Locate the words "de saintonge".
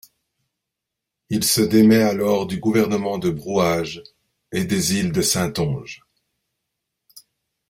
5.11-6.01